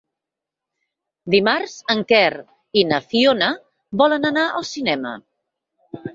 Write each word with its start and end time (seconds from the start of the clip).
Dimarts 1.33 1.75
en 1.95 2.01
Quer 2.13 2.31
i 2.81 2.85
na 2.93 2.99
Fiona 3.13 3.51
volen 4.03 4.27
anar 4.33 4.49
al 4.49 4.69
cinema. 4.73 5.15